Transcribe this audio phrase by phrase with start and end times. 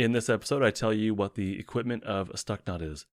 [0.00, 3.04] In this episode, I tell you what the equipment of a stucknaut is.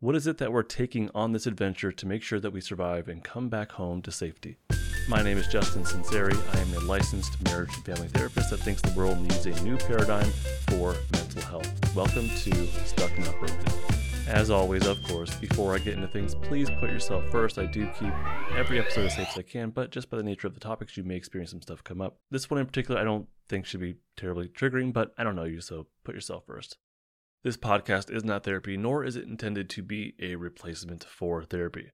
[0.00, 3.06] What is it that we're taking on this adventure to make sure that we survive
[3.06, 4.56] and come back home to safety?
[5.08, 6.36] My name is Justin Sunseri.
[6.56, 9.76] I am a licensed marriage and family therapist that thinks the world needs a new
[9.76, 10.28] paradigm
[10.70, 11.94] for mental health.
[11.94, 13.93] Welcome to Stuck Not Broken.
[14.26, 17.58] As always, of course, before I get into things, please put yourself first.
[17.58, 18.12] I do keep
[18.56, 20.96] every episode as safe as I can, but just by the nature of the topics,
[20.96, 22.16] you may experience some stuff come up.
[22.30, 25.44] This one in particular, I don't think should be terribly triggering, but I don't know
[25.44, 26.78] you, so put yourself first.
[27.42, 31.90] This podcast is not therapy, nor is it intended to be a replacement for therapy.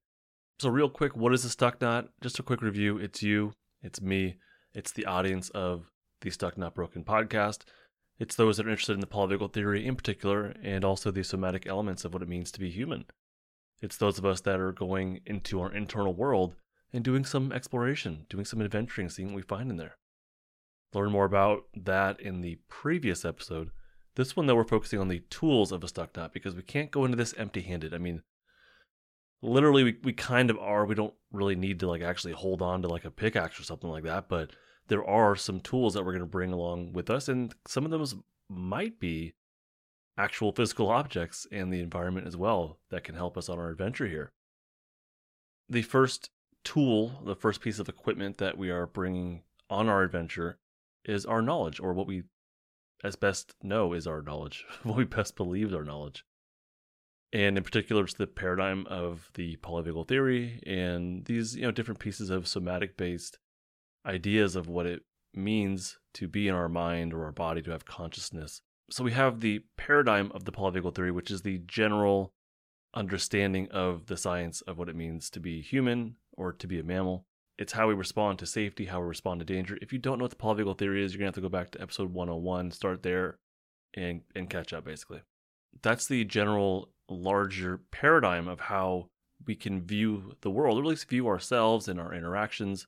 [0.60, 2.10] So, real quick, what is a stucknaut?
[2.22, 2.96] Just a quick review.
[2.96, 4.36] It's you, it's me,
[4.72, 5.90] it's the audience of
[6.20, 7.64] the Stuck Not Broken podcast.
[8.20, 11.66] It's those that are interested in the polyvagal theory in particular, and also the somatic
[11.66, 13.06] elements of what it means to be human.
[13.80, 16.54] It's those of us that are going into our internal world
[16.92, 19.96] and doing some exploration, doing some adventuring, seeing what we find in there.
[20.92, 23.70] Learn more about that in the previous episode.
[24.16, 27.06] This one, though, we're focusing on the tools of a stucknaut because we can't go
[27.06, 27.94] into this empty handed.
[27.94, 28.22] I mean,
[29.40, 30.84] literally, we, we kind of are.
[30.84, 33.88] We don't really need to like actually hold on to like a pickaxe or something
[33.88, 34.50] like that, but
[34.90, 37.92] there are some tools that we're going to bring along with us, and some of
[37.92, 38.16] those
[38.48, 39.34] might be
[40.18, 44.08] actual physical objects and the environment as well that can help us on our adventure
[44.08, 44.32] here.
[45.68, 46.30] The first
[46.64, 50.58] tool, the first piece of equipment that we are bringing on our adventure
[51.04, 52.24] is our knowledge, or what we
[53.04, 56.24] as best know is our knowledge, what we best believe is our knowledge.
[57.32, 62.00] And in particular, it's the paradigm of the polyvagal theory and these, you know, different
[62.00, 63.38] pieces of somatic based
[64.06, 65.02] ideas of what it
[65.34, 68.62] means to be in our mind or our body to have consciousness.
[68.90, 72.32] So we have the paradigm of the polyvagal theory, which is the general
[72.92, 76.82] understanding of the science of what it means to be human or to be a
[76.82, 77.24] mammal.
[77.56, 79.78] It's how we respond to safety, how we respond to danger.
[79.80, 81.70] If you don't know what the polyvagal theory is, you're to have to go back
[81.72, 83.38] to episode 101, start there,
[83.94, 85.20] and, and catch up, basically.
[85.82, 89.10] That's the general, larger paradigm of how
[89.46, 92.86] we can view the world, or at least view ourselves and our interactions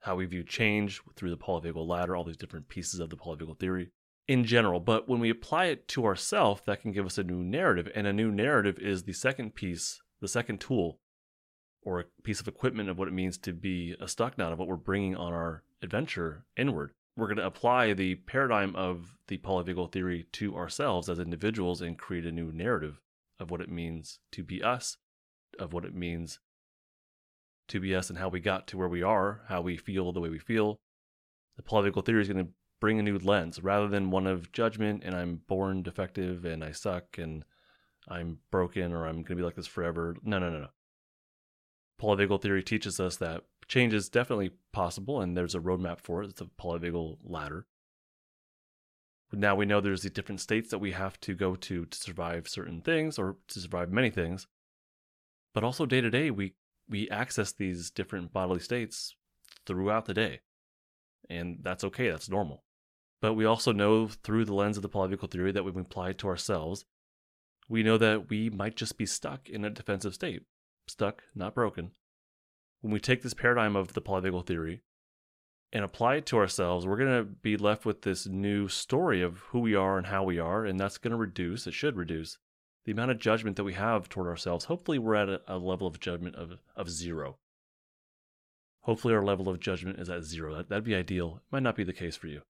[0.00, 3.58] how we view change through the polyvagal ladder, all these different pieces of the polyvagal
[3.58, 3.90] theory
[4.26, 4.80] in general.
[4.80, 7.90] But when we apply it to ourself, that can give us a new narrative.
[7.94, 11.00] And a new narrative is the second piece, the second tool,
[11.82, 14.68] or a piece of equipment of what it means to be a stucknaut of what
[14.68, 16.92] we're bringing on our adventure inward.
[17.16, 21.98] We're going to apply the paradigm of the polyvagal theory to ourselves as individuals and
[21.98, 23.00] create a new narrative
[23.40, 24.98] of what it means to be us,
[25.58, 26.38] of what it means
[27.68, 30.20] to be us and how we got to where we are, how we feel the
[30.20, 30.80] way we feel.
[31.56, 35.02] The polyvagal theory is going to bring a new lens rather than one of judgment
[35.04, 37.44] and I'm born defective and I suck and
[38.08, 40.16] I'm broken or I'm going to be like this forever.
[40.22, 40.68] No, no, no, no.
[42.00, 46.30] Polyvagal theory teaches us that change is definitely possible and there's a roadmap for it.
[46.30, 47.66] It's a polyvagal ladder.
[49.32, 52.48] Now we know there's the different states that we have to go to to survive
[52.48, 54.46] certain things or to survive many things.
[55.52, 56.54] But also day to day, we
[56.88, 59.14] we access these different bodily states
[59.66, 60.40] throughout the day.
[61.28, 62.64] And that's okay, that's normal.
[63.20, 66.18] But we also know through the lens of the polyvagal theory that we apply it
[66.18, 66.84] to ourselves,
[67.68, 70.42] we know that we might just be stuck in a defensive state.
[70.86, 71.90] Stuck, not broken.
[72.80, 74.82] When we take this paradigm of the polyvagal theory
[75.72, 79.38] and apply it to ourselves, we're going to be left with this new story of
[79.50, 82.38] who we are and how we are, and that's going to reduce, it should reduce,
[82.84, 85.86] the amount of judgment that we have toward ourselves, hopefully we're at a, a, level
[85.86, 87.36] of judgment of, of zero.
[88.82, 90.54] Hopefully our level of judgment is at zero.
[90.54, 91.36] That, that'd be ideal.
[91.42, 92.42] It might not be the case for you.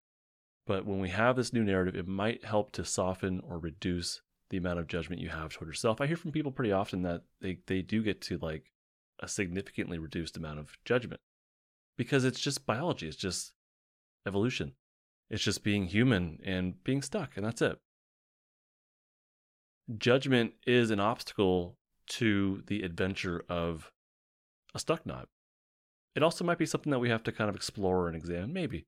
[0.66, 4.58] But when we have this new narrative, it might help to soften or reduce the
[4.58, 6.00] amount of judgment you have toward yourself.
[6.00, 8.70] I hear from people pretty often that they, they do get to like
[9.20, 11.20] a significantly reduced amount of judgment
[11.96, 13.52] because it's just biology, it's just
[14.26, 14.74] evolution.
[15.30, 17.78] It's just being human and being stuck, and that's it
[19.96, 21.76] judgment is an obstacle
[22.08, 23.90] to the adventure of
[24.74, 25.28] a stucknaut.
[26.14, 28.86] It also might be something that we have to kind of explore and examine, maybe.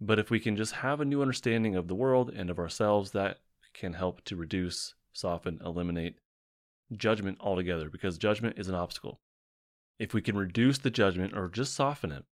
[0.00, 3.12] But if we can just have a new understanding of the world and of ourselves,
[3.12, 3.38] that
[3.72, 6.16] can help to reduce, soften, eliminate
[6.92, 9.20] judgment altogether, because judgment is an obstacle.
[9.98, 12.24] If we can reduce the judgment or just soften it,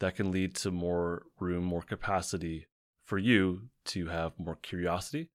[0.00, 2.66] that can lead to more room, more capacity
[3.04, 5.28] for you to have more curiosity,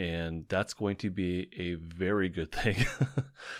[0.00, 2.86] and that's going to be a very good thing.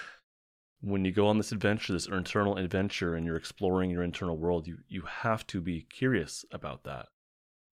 [0.80, 4.66] when you go on this adventure, this internal adventure, and you're exploring your internal world,
[4.66, 7.08] you, you have to be curious about that.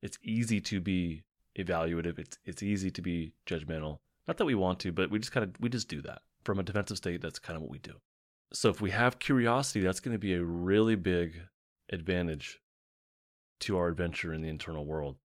[0.03, 1.23] It's easy to be
[1.59, 2.19] evaluative.
[2.19, 4.01] It's it's easy to be judgmental.
[4.29, 6.21] Not that we want to, but we just kind of we just do that.
[6.45, 7.95] From a defensive state, that's kind of what we do.
[8.53, 11.41] So if we have curiosity, that's going to be a really big
[11.91, 12.61] advantage
[13.61, 15.17] to our adventure in the internal world.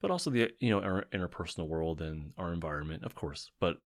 [0.00, 3.50] But also the you know our interpersonal world and our environment, of course.
[3.60, 3.78] But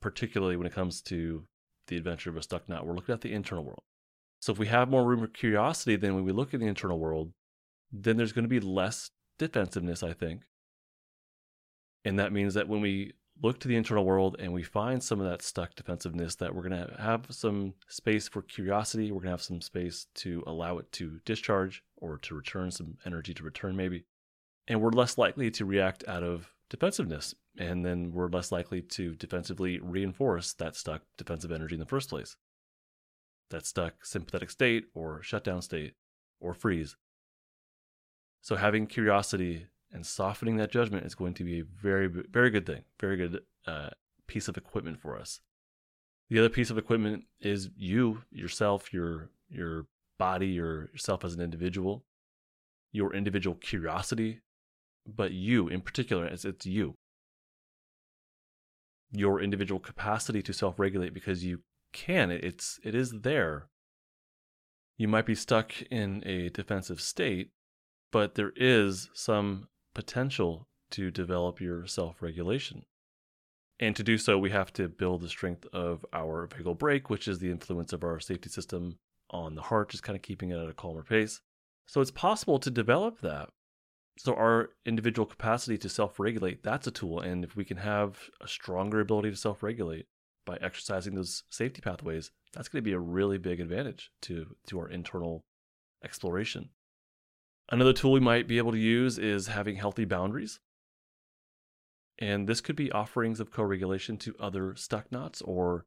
[0.00, 1.44] particularly when it comes to
[1.86, 3.82] the adventure of a stucknaut, we're looking at the internal world.
[4.40, 6.98] So if we have more room for curiosity than when we look at the internal
[6.98, 7.32] world,
[7.90, 10.42] then there's going to be less defensiveness, I think.
[12.04, 15.20] And that means that when we look to the internal world and we find some
[15.20, 19.10] of that stuck defensiveness, that we're going to have some space for curiosity.
[19.10, 22.98] We're going to have some space to allow it to discharge or to return some
[23.04, 24.04] energy to return, maybe.
[24.68, 27.34] And we're less likely to react out of defensiveness.
[27.58, 32.08] And then we're less likely to defensively reinforce that stuck defensive energy in the first
[32.08, 32.36] place.
[33.50, 35.94] That stuck sympathetic state or shutdown state
[36.38, 36.96] or freeze.
[38.42, 42.66] So having curiosity and softening that judgment is going to be a very, very good
[42.66, 43.88] thing, very good uh,
[44.26, 45.40] piece of equipment for us.
[46.28, 49.86] The other piece of equipment is you, yourself, your your
[50.18, 52.04] body, your yourself as an individual,
[52.92, 54.40] your individual curiosity,
[55.08, 56.94] but you in particular, as it's you.
[59.10, 61.60] Your individual capacity to self-regulate because you
[61.92, 62.30] can.
[62.30, 63.68] It's it is there.
[64.96, 67.50] You might be stuck in a defensive state,
[68.10, 72.82] but there is some potential to develop your self regulation.
[73.80, 77.28] And to do so, we have to build the strength of our vagal brake, which
[77.28, 78.98] is the influence of our safety system
[79.30, 81.40] on the heart, just kind of keeping it at a calmer pace.
[81.86, 83.50] So it's possible to develop that.
[84.18, 87.20] So our individual capacity to self regulate, that's a tool.
[87.20, 90.06] And if we can have a stronger ability to self regulate
[90.44, 94.80] by exercising those safety pathways, that's going to be a really big advantage to, to
[94.80, 95.44] our internal
[96.04, 96.70] exploration.
[97.70, 100.58] Another tool we might be able to use is having healthy boundaries.
[102.18, 105.84] And this could be offerings of co regulation to other stucknauts or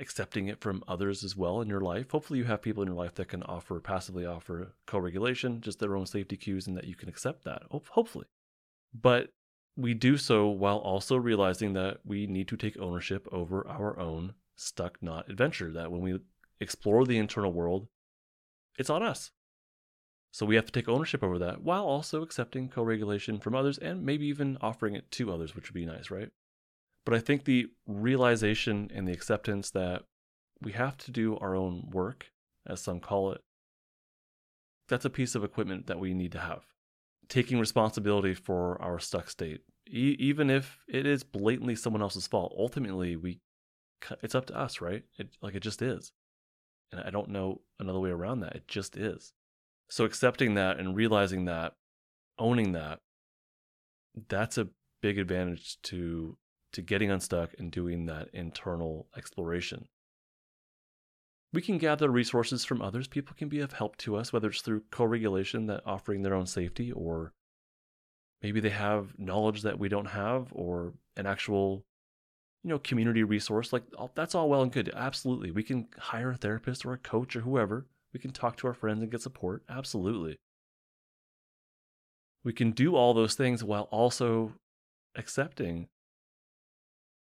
[0.00, 2.10] accepting it from others as well in your life.
[2.10, 5.78] Hopefully, you have people in your life that can offer, passively offer co regulation, just
[5.78, 8.26] their own safety cues, and that you can accept that, hopefully.
[8.94, 9.30] But
[9.76, 14.34] we do so while also realizing that we need to take ownership over our own
[14.56, 15.72] stucknaut adventure.
[15.72, 16.18] That when we
[16.60, 17.88] explore the internal world,
[18.78, 19.30] it's on us.
[20.30, 23.78] So we have to take ownership over that while also accepting co regulation from others
[23.78, 26.30] and maybe even offering it to others, which would be nice, right?
[27.08, 30.02] But I think the realization and the acceptance that
[30.60, 32.32] we have to do our own work,
[32.66, 33.40] as some call it,
[34.90, 36.66] that's a piece of equipment that we need to have.
[37.26, 42.54] Taking responsibility for our stuck state, e- even if it is blatantly someone else's fault,
[42.58, 43.40] ultimately we
[44.22, 45.04] it's up to us, right?
[45.16, 46.12] It, like it just is.
[46.92, 48.54] And I don't know another way around that.
[48.54, 49.32] It just is.
[49.88, 51.72] So accepting that and realizing that,
[52.38, 53.00] owning that,
[54.28, 54.68] that's a
[55.00, 56.36] big advantage to
[56.72, 59.88] to getting unstuck and doing that internal exploration.
[61.52, 63.08] We can gather resources from others.
[63.08, 66.46] People can be of help to us, whether it's through co-regulation that offering their own
[66.46, 67.32] safety, or
[68.42, 71.86] maybe they have knowledge that we don't have, or an actual,
[72.62, 73.72] you know, community resource.
[73.72, 74.92] Like that's all well and good.
[74.94, 78.66] Absolutely, we can hire a therapist or a coach or whoever we can talk to
[78.66, 79.62] our friends and get support.
[79.68, 80.38] Absolutely.
[82.44, 84.54] We can do all those things while also
[85.16, 85.88] accepting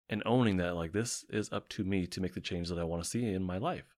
[0.09, 2.85] and owning that, like, this is up to me to make the change that I
[2.85, 3.95] want to see in my life.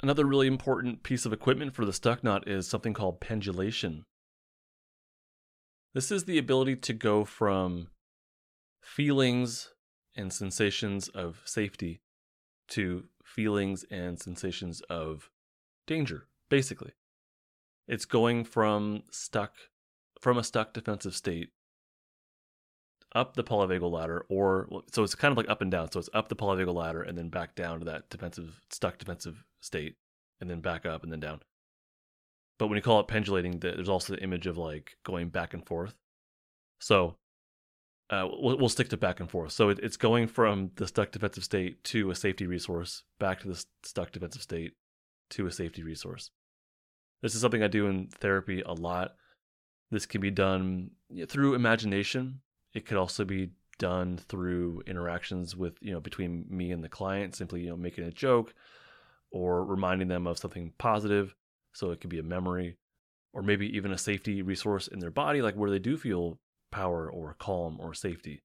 [0.00, 4.04] Another really important piece of equipment for the stucknaut is something called pendulation.
[5.94, 7.88] This is the ability to go from
[8.82, 9.72] feelings
[10.16, 12.00] and sensations of safety
[12.68, 15.30] to feelings and sensations of
[15.86, 16.92] danger, basically.
[17.86, 19.54] It's going from stuck
[20.20, 21.50] from a stuck defensive state
[23.14, 26.10] up the polyvagal ladder or so it's kind of like up and down so it's
[26.12, 29.96] up the polyvagal ladder and then back down to that defensive stuck defensive state
[30.40, 31.40] and then back up and then down
[32.58, 35.66] but when you call it pendulating there's also the image of like going back and
[35.66, 35.94] forth
[36.80, 37.16] so
[38.10, 41.10] uh, we'll, we'll, stick to back and forth so it, it's going from the stuck
[41.10, 44.72] defensive state to a safety resource back to the stuck defensive state
[45.30, 46.30] to a safety resource.
[47.22, 49.14] This is something I do in therapy a lot.
[49.90, 50.90] This can be done
[51.28, 52.40] through imagination.
[52.78, 57.34] It could also be done through interactions with, you know, between me and the client,
[57.34, 58.54] simply, you know, making a joke
[59.30, 61.34] or reminding them of something positive.
[61.72, 62.76] So it could be a memory
[63.32, 66.38] or maybe even a safety resource in their body, like where they do feel
[66.70, 68.42] power or calm or safety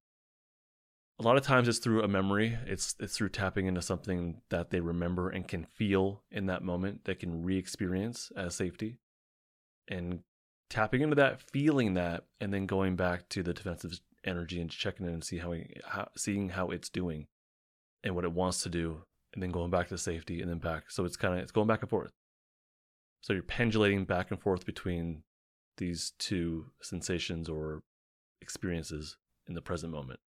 [1.19, 4.69] a lot of times it's through a memory it's it's through tapping into something that
[4.71, 8.97] they remember and can feel in that moment they can re-experience as safety
[9.87, 10.19] and
[10.69, 15.05] tapping into that feeling that and then going back to the defensive energy and checking
[15.05, 15.53] in and see how,
[15.85, 17.27] how seeing how it's doing
[18.03, 19.03] and what it wants to do
[19.33, 21.67] and then going back to safety and then back so it's kind of it's going
[21.67, 22.11] back and forth
[23.21, 25.23] so you're pendulating back and forth between
[25.77, 27.81] these two sensations or
[28.41, 30.19] experiences in the present moment.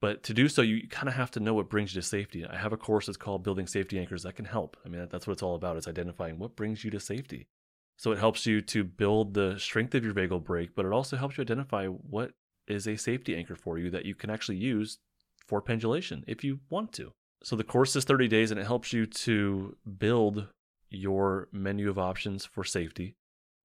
[0.00, 2.44] But to do so, you kind of have to know what brings you to safety.
[2.44, 4.76] I have a course that's called Building Safety Anchors that can help.
[4.84, 5.76] I mean, that's what it's all about.
[5.76, 7.48] It's identifying what brings you to safety.
[7.96, 11.16] So it helps you to build the strength of your vagal brake, but it also
[11.16, 12.32] helps you identify what
[12.66, 14.98] is a safety anchor for you that you can actually use
[15.46, 17.12] for pendulation if you want to.
[17.42, 20.48] So the course is 30 days and it helps you to build
[20.90, 23.16] your menu of options for safety.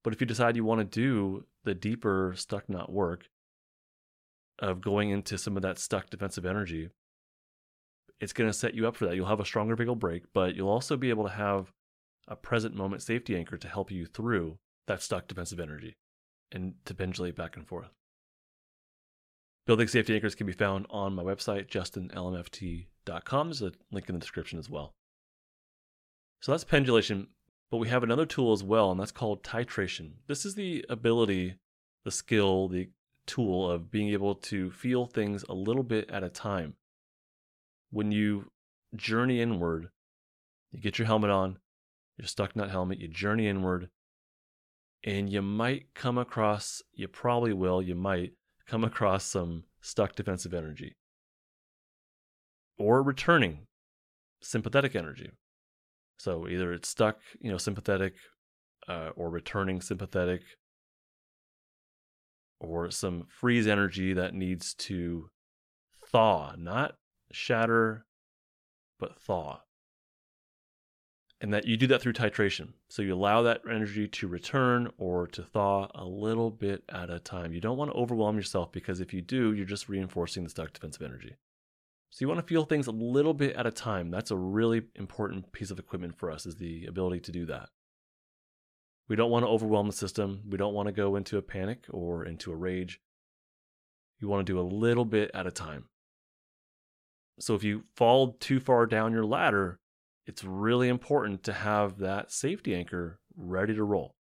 [0.03, 3.27] But if you decide you want to do the deeper stucknaut work
[4.59, 6.89] of going into some of that stuck defensive energy,
[8.19, 9.15] it's going to set you up for that.
[9.15, 11.71] You'll have a stronger vagal brake, but you'll also be able to have
[12.27, 15.95] a present moment safety anchor to help you through that stuck defensive energy
[16.51, 17.91] and to pendulate back and forth.
[19.65, 23.47] Building safety anchors can be found on my website, justinlmft.com.
[23.47, 24.93] There's a link in the description as well.
[26.41, 27.27] So that's pendulation,
[27.69, 30.13] but we have another tool as well, and that's called titration.
[30.27, 31.55] This is the ability,
[32.05, 32.89] the skill, the
[33.27, 36.75] tool of being able to feel things a little bit at a time.
[37.91, 38.51] When you
[38.95, 39.89] journey inward,
[40.71, 41.59] you get your helmet on,
[42.17, 43.89] your stucknaut helmet, you journey inward,
[45.03, 48.33] and you might come across, you probably will, you might
[48.69, 50.95] come across some stuck defensive energy
[52.77, 53.65] or returning
[54.41, 55.31] sympathetic energy.
[56.19, 58.13] So either it's stuck, you know, sympathetic
[58.87, 60.41] uh, or returning sympathetic
[62.59, 65.29] or some freeze energy that needs to
[66.11, 66.95] thaw, not
[67.31, 68.05] shatter,
[68.99, 69.61] but thaw
[71.41, 72.73] and that you do that through titration.
[72.89, 77.19] So you allow that energy to return or to thaw a little bit at a
[77.19, 77.53] time.
[77.53, 80.73] You don't want to overwhelm yourself because if you do, you're just reinforcing the stuck
[80.73, 81.35] defensive energy.
[82.09, 84.09] So you want to feel things a little bit at a time.
[84.09, 87.69] That's a really important piece of equipment for us is the ability to do that.
[89.07, 90.41] We don't want to overwhelm the system.
[90.49, 92.99] We don't want to go into a panic or into a rage.
[94.19, 95.85] You want to do a little bit at a time.
[97.39, 99.79] So if you fall too far down your ladder,
[100.29, 104.13] it's really important to have that safety anchor ready to roll.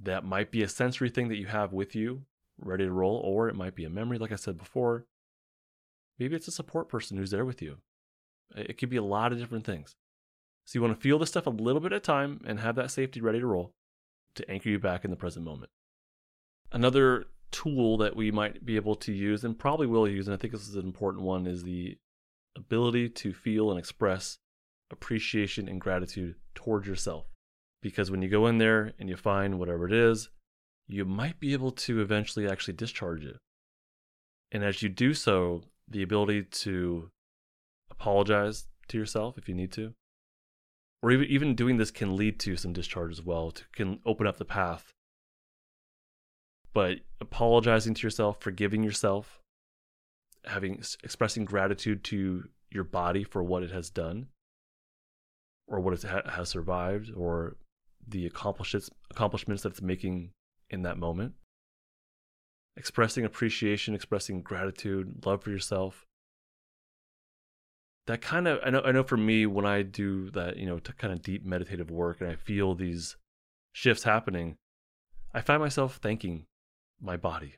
[0.00, 2.22] That might be a sensory thing that you have with you,
[2.58, 5.04] ready to roll, or it might be a memory, like I said before.
[6.18, 7.76] Maybe it's a support person who's there with you.
[8.56, 9.94] It could be a lot of different things.
[10.64, 12.76] So you want to feel this stuff a little bit at a time and have
[12.76, 13.74] that safety ready to roll
[14.36, 15.70] to anchor you back in the present moment.
[16.72, 20.38] Another tool that we might be able to use and probably will use, and I
[20.38, 21.98] think this is an important one, is the
[22.56, 24.38] ability to feel and express
[24.90, 27.26] appreciation and gratitude towards yourself.
[27.82, 30.30] Because when you go in there and you find whatever it is,
[30.86, 33.36] you might be able to eventually actually discharge it.
[34.50, 37.10] And as you do so, the ability to
[37.90, 39.92] apologize to yourself if you need to,
[41.02, 44.26] or even, even doing this can lead to some discharge as well, to, can open
[44.26, 44.92] up the path.
[46.72, 49.40] But apologizing to yourself, forgiving yourself,
[50.44, 54.28] having expressing gratitude to your body for what it has done,
[55.68, 57.56] or what it ha- has survived or
[58.06, 60.32] the accomplishments accomplishments that it's making
[60.70, 61.34] in that moment.
[62.76, 66.06] Expressing appreciation expressing gratitude love for yourself.
[68.06, 70.80] That kind of I know I know for me when I do that you know
[70.80, 73.16] kind of deep meditative work and I feel these
[73.72, 74.56] shifts happening
[75.34, 76.46] I find myself thanking
[77.00, 77.56] my body.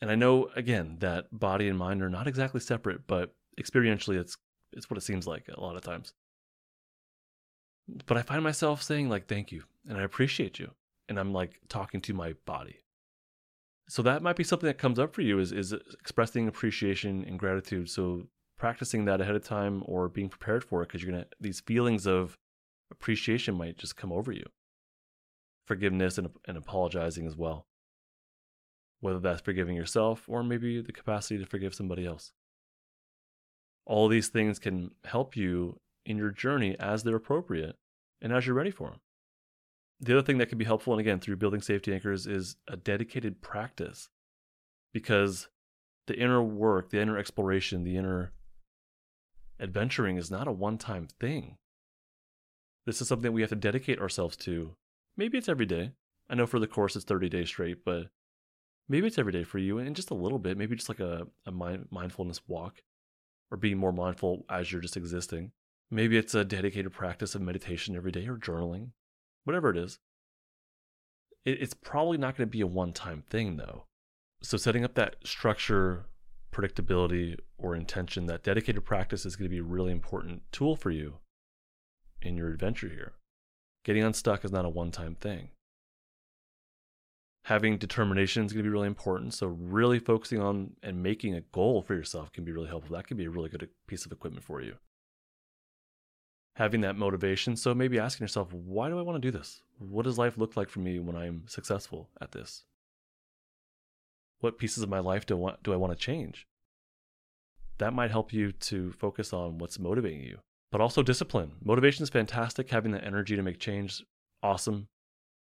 [0.00, 4.36] And I know again that body and mind are not exactly separate but experientially it's
[4.72, 6.12] it's what it seems like a lot of times
[8.06, 10.70] but I find myself saying like thank you and I appreciate you
[11.08, 12.80] and I'm like talking to my body.
[13.88, 17.38] So that might be something that comes up for you is is expressing appreciation and
[17.38, 17.90] gratitude.
[17.90, 21.60] So practicing that ahead of time or being prepared for it because you're gonna these
[21.60, 22.36] feelings of
[22.90, 24.46] appreciation might just come over you.
[25.66, 27.66] Forgiveness and, and apologizing as well.
[29.00, 32.32] Whether that's forgiving yourself or maybe the capacity to forgive somebody else.
[33.86, 37.76] All these things can help you in your journey as they're appropriate
[38.20, 39.00] and as you're ready for them.
[40.00, 42.76] The other thing that can be helpful, and again, through building safety anchors, is a
[42.76, 44.08] dedicated practice
[44.92, 45.48] because
[46.06, 48.32] the inner work, the inner exploration, the inner
[49.60, 51.56] adventuring is not a one time thing.
[52.86, 54.76] This is something we have to dedicate ourselves to.
[55.16, 55.92] Maybe it's every day.
[56.28, 58.08] I know for the course it's 30 days straight, but
[58.88, 60.58] maybe it's every day for you and just a little bit.
[60.58, 62.82] Maybe just like a, a mind, mindfulness walk
[63.50, 65.52] or being more mindful as you're just existing.
[65.90, 68.90] Maybe it's a dedicated practice of meditation every day or journaling,
[69.44, 69.98] whatever it is.
[71.44, 73.84] It's probably not going to be a one time thing, though.
[74.42, 76.06] So, setting up that structure,
[76.52, 80.90] predictability, or intention, that dedicated practice is going to be a really important tool for
[80.90, 81.18] you
[82.22, 83.12] in your adventure here.
[83.84, 85.50] Getting unstuck is not a one time thing.
[87.44, 89.34] Having determination is going to be really important.
[89.34, 92.96] So, really focusing on and making a goal for yourself can be really helpful.
[92.96, 94.76] That can be a really good piece of equipment for you.
[96.56, 97.56] Having that motivation.
[97.56, 99.60] So, maybe asking yourself, why do I want to do this?
[99.78, 102.64] What does life look like for me when I'm successful at this?
[104.40, 106.46] What pieces of my life do I want, do I want to change?
[107.78, 110.38] That might help you to focus on what's motivating you
[110.74, 111.52] but also discipline.
[111.62, 112.68] Motivation is fantastic.
[112.68, 114.02] Having the energy to make change,
[114.42, 114.88] awesome.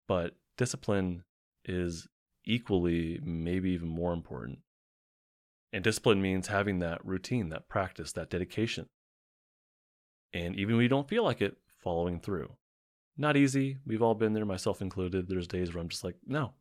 [0.08, 1.22] But discipline
[1.64, 2.08] is
[2.44, 4.58] equally, maybe even more important.
[5.72, 8.86] And discipline means having that routine, that practice, that dedication.
[10.34, 12.50] And even when you don't feel like it, following through.
[13.16, 13.78] Not easy.
[13.86, 15.28] We've all been there, myself included.
[15.28, 16.52] There's days where I'm just like, no,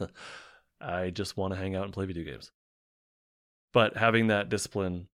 [0.80, 2.52] I just want to hang out and play video games.
[3.72, 5.08] But having that discipline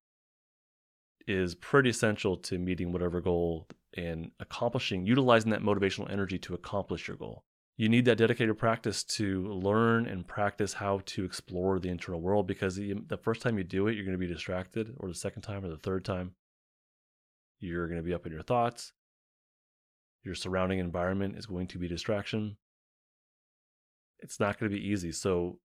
[1.27, 7.09] is pretty essential to meeting whatever goal and accomplishing, utilizing that motivational energy to accomplish
[7.09, 7.45] your goal.
[7.77, 12.47] You need that dedicated practice to learn and practice how to explore the internal world
[12.47, 15.15] because the, the first time you do it, you're going to be distracted, or the
[15.15, 16.35] second time, or the third time,
[17.61, 18.93] you're going to be up in your thoughts.
[20.23, 22.57] Your surrounding environment is going to be distraction.
[24.19, 25.13] It's not going to be easy.
[25.13, 25.61] So,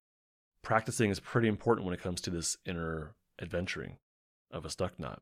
[0.62, 3.98] practicing is pretty important when it comes to this inner adventuring
[4.52, 5.20] of a stucknaut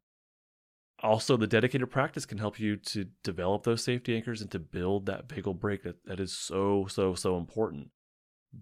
[1.03, 5.05] also the dedicated practice can help you to develop those safety anchors and to build
[5.05, 7.89] that vagal brake that, that is so so so important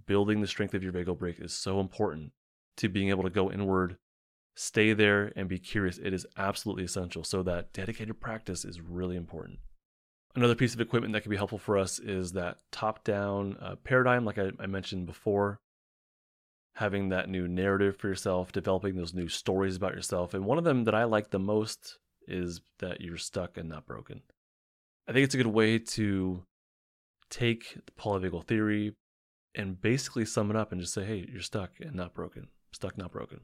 [0.07, 2.31] building the strength of your vagal brake is so important
[2.77, 3.97] to being able to go inward
[4.55, 9.15] stay there and be curious it is absolutely essential so that dedicated practice is really
[9.15, 9.59] important
[10.35, 13.75] another piece of equipment that can be helpful for us is that top down uh,
[13.83, 15.59] paradigm like I, I mentioned before
[16.75, 20.63] having that new narrative for yourself developing those new stories about yourself and one of
[20.63, 24.21] them that i like the most is that you're stuck and not broken.
[25.07, 26.43] I think it's a good way to
[27.29, 28.95] take the polyvagal theory
[29.55, 32.47] and basically sum it up and just say, hey, you're stuck and not broken.
[32.71, 33.41] Stuck, not broken.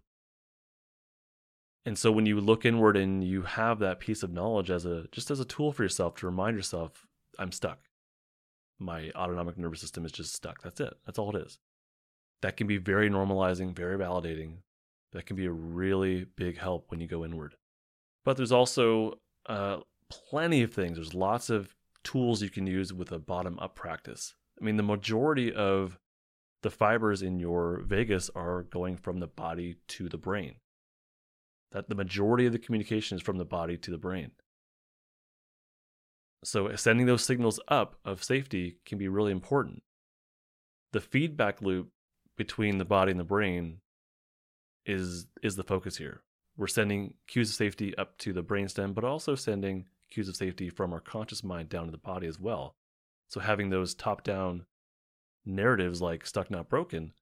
[1.85, 5.07] And so when you look inward and you have that piece of knowledge as a
[5.11, 7.05] just as a tool for yourself to remind yourself,
[7.39, 7.79] I'm stuck.
[8.79, 10.61] My autonomic nervous system is just stuck.
[10.61, 10.93] That's it.
[11.05, 11.59] That's all it is.
[12.41, 14.57] That can be very normalizing, very validating.
[15.13, 17.55] That can be a really big help when you go inward.
[18.25, 19.77] But there's also uh,
[20.09, 20.97] plenty of things.
[20.97, 21.73] There's lots of
[22.03, 24.35] tools you can use with a bottom up practice.
[24.61, 25.97] I mean, the majority of
[26.63, 30.55] the fibers in your vagus are going from the body to the brain.
[31.71, 34.31] That the majority of the communication is from the body to the brain.
[36.43, 39.83] So sending those signals up of safety can be really important.
[40.93, 41.89] The feedback loop
[42.37, 43.79] between the body and the brain
[44.85, 46.21] is is the focus here
[46.57, 50.69] we're sending cues of safety up to the brainstem, but also sending cues of safety
[50.69, 52.75] from our conscious mind down to the body as well.
[53.29, 54.65] So having those top down
[55.45, 57.13] narratives like stuck, not broken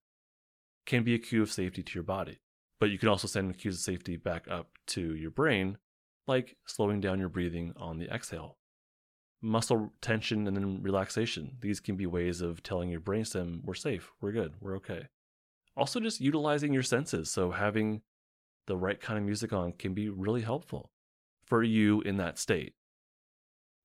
[0.86, 2.40] can be a cue of safety to your body.
[2.80, 5.78] But you can also send cues of safety back up to your brain,
[6.28, 8.58] like slowing down your breathing on the exhale.
[9.42, 11.58] Muscle tension and then relaxation.
[11.62, 15.08] These can be ways of telling your brainstem, we're safe, we're good, we're okay.
[15.78, 17.32] Also, just utilizing your senses.
[17.32, 18.02] So, having
[18.66, 20.92] the right kind of music on can be really helpful
[21.46, 22.74] for you in that state.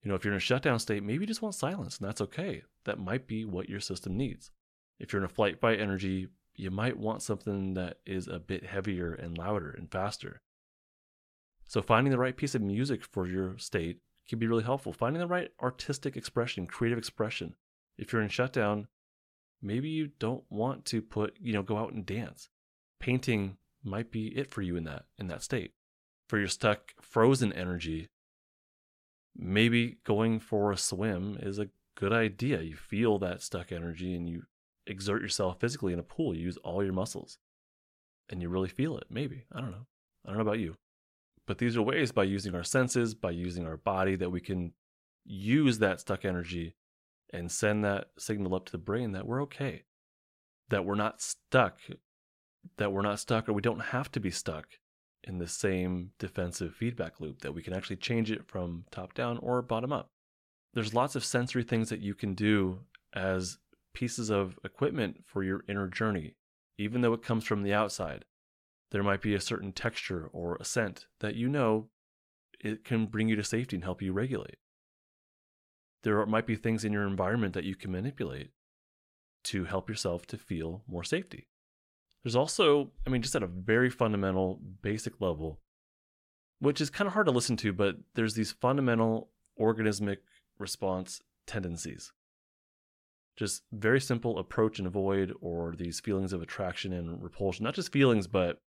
[0.03, 2.23] You know, if you're in a shutdown state, maybe you just want silence, and that's
[2.23, 2.63] okay.
[2.85, 4.51] That might be what your system needs.
[4.99, 6.29] If you're in a flight fight energy,
[6.61, 10.43] you might want something that is a bit heavier and louder and faster.
[11.67, 14.93] So, finding the right piece of music for your state can be really helpful.
[14.93, 17.55] Finding the right artistic expression, creative expression.
[17.97, 18.89] If you're in shutdown,
[19.63, 22.49] maybe you don't want to put, you know, go out and dance.
[22.99, 25.73] Painting might be it for you in that in that state.
[26.29, 28.09] For your stuck frozen energy,
[29.37, 32.61] maybe going for a swim is a good idea.
[32.61, 34.43] You feel that stuck energy and you
[34.91, 36.35] exert yourself physically in a pool.
[36.35, 37.39] You use all your muscles
[38.29, 39.05] and you really feel it.
[39.11, 39.45] Maybe.
[39.53, 39.87] I don't know.
[40.25, 40.77] I don't know about you.
[41.47, 44.73] But these are ways by using our senses, by using our body, that we can
[45.25, 46.75] use that stuck energy
[47.33, 49.85] and send that signal up to the brain that we're okay,
[50.69, 51.79] that we're not stuck
[52.77, 54.67] that we're not stuck or we don't have to be stuck
[55.25, 59.39] in the same defensive feedback loop, that we can actually change it from top down
[59.39, 60.09] or bottom up.
[60.73, 62.81] There's lots of sensory things that you can do
[63.13, 63.59] as
[63.93, 66.35] pieces of equipment for your inner journey,
[66.79, 68.25] even though it comes from the outside.
[68.91, 71.89] There might be a certain texture or a scent that you know
[72.59, 74.59] it can bring you to safety and help you regulate.
[76.03, 78.51] There might be things in your environment that you can manipulate
[79.45, 81.47] to help yourself to feel more safety.
[82.23, 85.61] There's also, I mean, just at a very fundamental, basic level,
[86.59, 90.19] which is kind of hard to listen to, but there's these fundamental organismic
[90.59, 92.13] response tendencies.
[93.41, 97.65] Just very simple approach and avoid, or these feelings of attraction and repulsion.
[97.65, 98.59] Not just feelings, but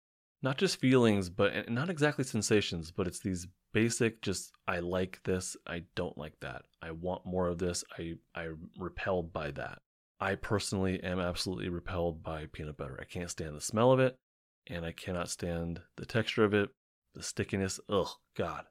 [0.40, 5.58] not just feelings, but not exactly sensations, but it's these basic just I like this,
[5.66, 6.62] I don't like that.
[6.80, 9.80] I want more of this, I I'm repelled by that.
[10.18, 12.98] I personally am absolutely repelled by peanut butter.
[12.98, 14.16] I can't stand the smell of it,
[14.68, 16.70] and I cannot stand the texture of it,
[17.14, 17.78] the stickiness.
[17.90, 18.64] Ugh, God,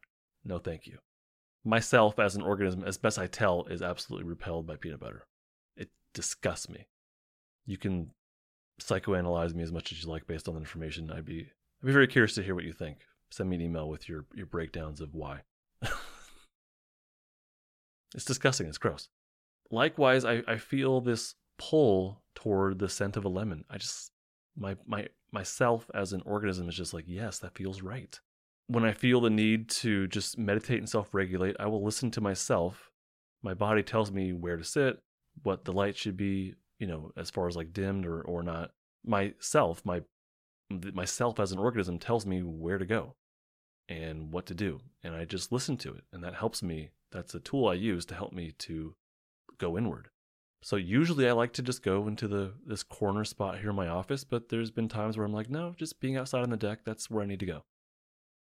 [0.43, 0.97] no thank you.
[1.63, 5.27] Myself as an organism, as best I tell, is absolutely repelled by peanut butter.
[6.11, 6.87] It disgusts me.
[7.65, 8.11] You can
[8.81, 11.11] psychoanalyze me as much as you like based on the information.
[11.11, 11.47] I'd be
[11.81, 12.99] I'd be very curious to hear what you think.
[13.29, 15.41] Send me an email with your, your breakdowns of why.
[18.13, 18.67] it's disgusting.
[18.67, 19.07] It's gross.
[19.71, 23.63] Likewise, I, I feel this pull toward the scent of a lemon.
[23.69, 24.11] I just
[24.57, 28.19] my my myself as an organism is just like, yes, that feels right.
[28.67, 32.91] When I feel the need to just meditate and self-regulate, I will listen to myself.
[33.41, 35.01] My body tells me where to sit,
[35.43, 38.71] what the light should be, you know, as far as like dimmed or or not.
[39.03, 40.01] Myself, my
[40.93, 43.15] myself as an organism tells me where to go
[43.89, 46.89] and what to do and i just listen to it and that helps me.
[47.11, 48.95] That's a tool i use to help me to
[49.57, 50.09] go inward.
[50.63, 53.87] So usually i like to just go into the this corner spot here in my
[53.87, 56.79] office but there's been times where i'm like no just being outside on the deck
[56.85, 57.63] that's where i need to go.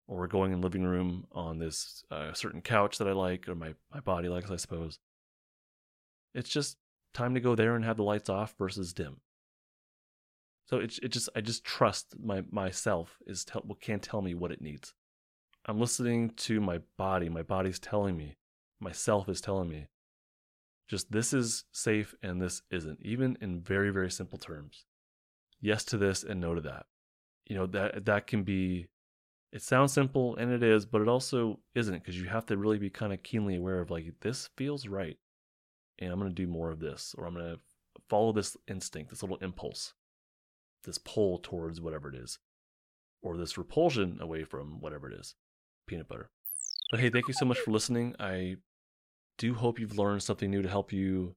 [0.10, 3.76] Or going in living room on this uh, certain couch that i like or my,
[3.94, 5.00] my body likes i suppose
[6.38, 6.78] it's just
[7.14, 9.18] time to go there and have the lights off versus dim
[10.68, 14.52] so it it just I just trust my myself is tell can't tell me what
[14.52, 14.94] it needs.
[15.66, 17.30] I'm listening to my body.
[17.30, 18.36] My body's telling me.
[18.80, 19.88] Myself is telling me.
[20.88, 24.86] Just this is safe and this isn't, even in very very simple terms.
[25.62, 26.86] Yes to this and no to that.
[27.46, 28.88] You know that that can be.
[29.54, 32.78] It sounds simple and it is, but it also isn't because you have to really
[32.78, 35.18] be kind of keenly aware of like this feels right,
[36.00, 37.58] and I'm gonna do more of this, or I'm gonna
[38.10, 39.94] follow this instinct, this little impulse
[40.88, 42.40] this pull towards whatever it is,
[43.22, 45.36] or this repulsion away from whatever it is,
[45.86, 46.32] peanut butter.
[46.90, 48.16] But hey, thank you so much for listening.
[48.20, 48.56] I
[49.38, 51.36] do hope you've learned something new to help you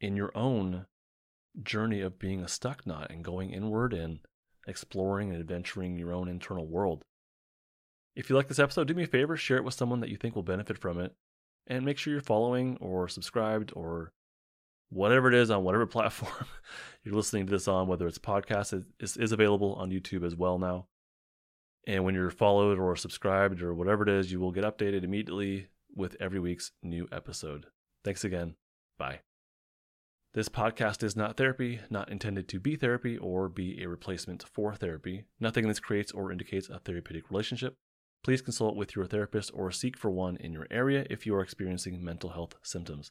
[0.00, 0.86] in your own
[1.62, 4.20] journey of being a stucknaut and going inward and
[4.66, 7.04] exploring and adventuring your own internal world.
[8.14, 10.16] If you like this episode, do me a favor, share it with someone that you
[10.16, 11.14] think will benefit from it,
[11.66, 14.12] and make sure you're following or subscribed or
[14.90, 16.46] whatever it is on whatever platform
[17.04, 20.36] you're listening to this on, whether it's podcast, it is, is available on YouTube as
[20.36, 20.86] well now.
[21.86, 25.68] And when you're followed or subscribed or whatever it is, you will get updated immediately
[25.94, 27.66] with every week's new episode.
[28.04, 28.54] Thanks again.
[28.98, 29.20] Bye.
[30.34, 34.74] This podcast is not therapy, not intended to be therapy or be a replacement for
[34.74, 35.24] therapy.
[35.40, 37.76] Nothing in this creates or indicates a therapeutic relationship.
[38.22, 41.42] Please consult with your therapist or seek for one in your area if you are
[41.42, 43.10] experiencing mental health symptoms.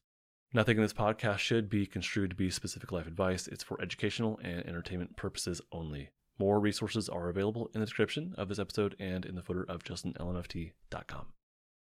[0.54, 3.48] Nothing in this podcast should be construed to be specific life advice.
[3.48, 6.10] It's for educational and entertainment purposes only.
[6.40, 9.84] More resources are available in the description of this episode and in the footer of
[9.84, 11.26] justinlmft.com.